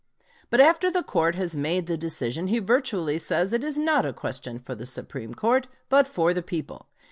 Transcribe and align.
But 0.49 0.59
after 0.59 0.89
the 0.89 1.03
court 1.03 1.35
has 1.35 1.55
made 1.55 1.85
the 1.85 1.95
decision 1.95 2.47
he 2.47 2.57
virtually 2.57 3.19
says 3.19 3.53
it 3.53 3.63
is 3.63 3.77
not 3.77 4.03
a 4.03 4.13
question 4.13 4.57
for 4.57 4.73
the 4.73 4.87
Supreme 4.87 5.35
Court, 5.35 5.67
but 5.89 6.07
for 6.07 6.33
the 6.33 6.41
people. 6.41 6.87